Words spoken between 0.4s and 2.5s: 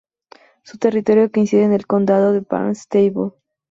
Su territorio coincide con el condado de